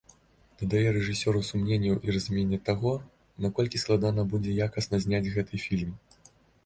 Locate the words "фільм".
5.67-5.93